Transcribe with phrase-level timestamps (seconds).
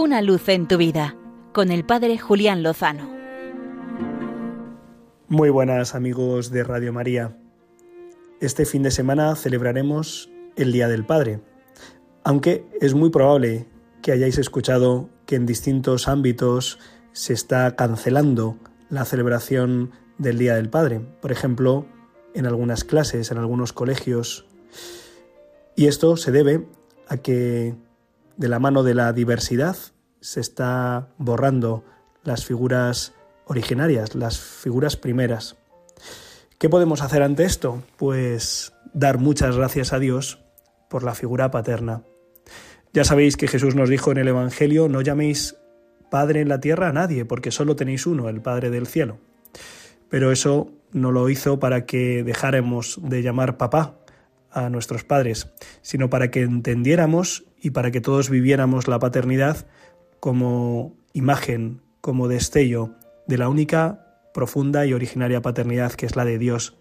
[0.00, 1.16] Una luz en tu vida
[1.52, 3.10] con el Padre Julián Lozano.
[5.26, 7.36] Muy buenas amigos de Radio María.
[8.40, 11.40] Este fin de semana celebraremos el Día del Padre,
[12.22, 13.66] aunque es muy probable
[14.00, 16.78] que hayáis escuchado que en distintos ámbitos
[17.10, 18.56] se está cancelando
[18.90, 21.86] la celebración del Día del Padre, por ejemplo,
[22.34, 24.46] en algunas clases, en algunos colegios.
[25.74, 26.68] Y esto se debe
[27.08, 27.74] a que
[28.38, 29.76] de la mano de la diversidad
[30.20, 31.84] se está borrando
[32.22, 33.12] las figuras
[33.46, 35.56] originarias, las figuras primeras.
[36.58, 37.82] ¿Qué podemos hacer ante esto?
[37.96, 40.38] Pues dar muchas gracias a Dios
[40.88, 42.02] por la figura paterna.
[42.92, 45.56] Ya sabéis que Jesús nos dijo en el Evangelio, no llaméis
[46.08, 49.18] Padre en la tierra a nadie, porque solo tenéis uno, el Padre del cielo.
[50.08, 53.98] Pero eso no lo hizo para que dejáramos de llamar papá
[54.50, 55.48] a nuestros padres,
[55.82, 59.66] sino para que entendiéramos y para que todos viviéramos la paternidad
[60.20, 62.94] como imagen, como destello
[63.26, 66.76] de la única profunda y originaria paternidad que es la de Dios,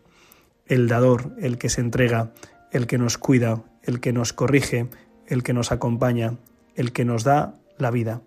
[0.65, 2.31] el dador, el que se entrega,
[2.71, 4.89] el que nos cuida, el que nos corrige,
[5.27, 6.37] el que nos acompaña,
[6.75, 8.21] el que nos da la vida.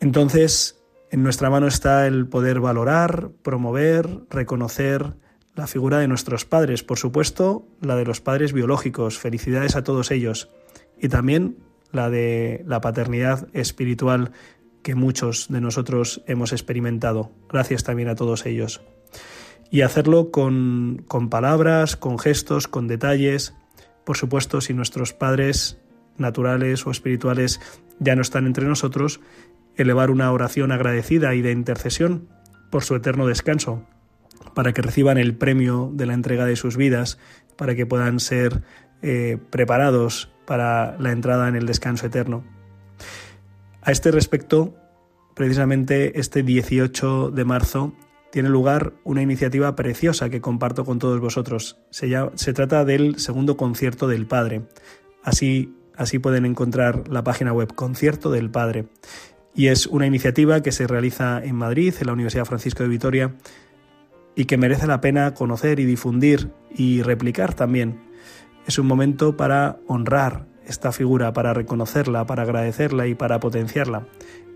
[0.00, 5.14] Entonces, en nuestra mano está el poder valorar, promover, reconocer
[5.54, 10.10] la figura de nuestros padres, por supuesto, la de los padres biológicos, felicidades a todos
[10.10, 10.50] ellos,
[11.00, 11.58] y también
[11.92, 14.32] la de la paternidad espiritual
[14.82, 17.30] que muchos de nosotros hemos experimentado.
[17.48, 18.82] Gracias también a todos ellos.
[19.70, 23.54] Y hacerlo con, con palabras, con gestos, con detalles.
[24.04, 25.78] Por supuesto, si nuestros padres
[26.18, 27.60] naturales o espirituales
[27.98, 29.20] ya no están entre nosotros,
[29.76, 32.28] elevar una oración agradecida y de intercesión
[32.70, 33.86] por su eterno descanso,
[34.54, 37.18] para que reciban el premio de la entrega de sus vidas,
[37.56, 38.62] para que puedan ser
[39.02, 42.44] eh, preparados para la entrada en el descanso eterno.
[43.82, 44.74] A este respecto,
[45.34, 47.94] precisamente este 18 de marzo
[48.34, 51.78] tiene lugar una iniciativa preciosa que comparto con todos vosotros.
[51.90, 54.62] Se, se trata del segundo concierto del Padre.
[55.22, 58.86] Así, así pueden encontrar la página web Concierto del Padre.
[59.54, 63.34] Y es una iniciativa que se realiza en Madrid, en la Universidad Francisco de Vitoria,
[64.36, 68.00] y que merece la pena conocer y difundir y replicar también.
[68.66, 74.06] Es un momento para honrar esta figura, para reconocerla, para agradecerla y para potenciarla.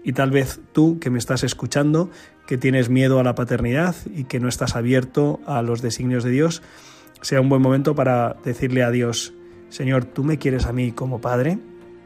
[0.04, 2.10] Y tal vez tú que me estás escuchando,
[2.46, 6.30] que tienes miedo a la paternidad y que no estás abierto a los designios de
[6.30, 6.62] Dios,
[7.20, 9.34] sea un buen momento para decirle a Dios,
[9.68, 11.58] Señor, ¿tú me quieres a mí como Padre,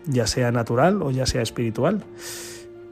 [0.06, 2.04] ya sea natural o ya sea espiritual?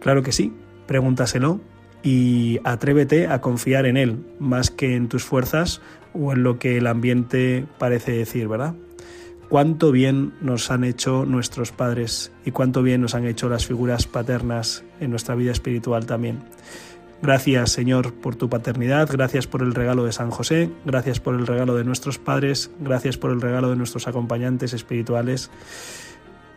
[0.01, 0.53] Claro que sí,
[0.87, 1.61] pregúntaselo
[2.03, 5.81] y atrévete a confiar en Él más que en tus fuerzas
[6.15, 8.75] o en lo que el ambiente parece decir, ¿verdad?
[9.49, 14.07] Cuánto bien nos han hecho nuestros padres y cuánto bien nos han hecho las figuras
[14.07, 16.39] paternas en nuestra vida espiritual también.
[17.23, 21.47] Gracias Señor por tu paternidad, gracias por el regalo de San José, gracias por el
[21.47, 25.51] regalo de nuestros padres, gracias por el regalo de nuestros acompañantes espirituales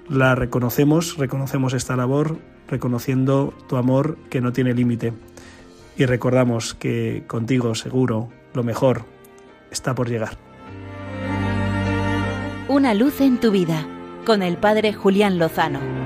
[0.09, 2.37] la reconocemos, reconocemos esta labor,
[2.67, 5.13] reconociendo tu amor que no tiene límite.
[5.97, 9.05] Y recordamos que contigo seguro lo mejor
[9.71, 10.37] está por llegar.
[12.67, 13.85] Una luz en tu vida
[14.25, 16.02] con el Padre Julián Lozano.